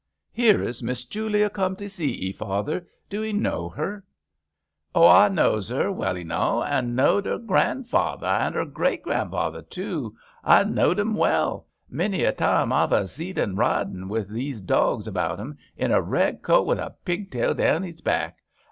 [0.31, 2.87] "Here is Miss Julia come to sec *ee, father.
[3.07, 4.03] Do *ee know her?
[4.53, 10.63] *' "Oil knows 'er well enow, an' knowed 'er granvather an' 'er great granvather too; I
[10.63, 11.65] knowed 'un weU.
[11.87, 16.01] Many a time I've a zeed 'un, riding wi' 'ees dogs about 'un, in a
[16.01, 18.39] red coat, wi' a pigtail down 'ees back.